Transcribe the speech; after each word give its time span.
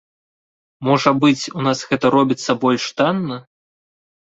Можа 0.89 1.13
быць, 1.25 1.43
у 1.59 1.67
нас 1.67 1.85
гэта 1.93 2.05
робіцца 2.19 2.51
больш 2.67 2.83
танна? 2.99 3.35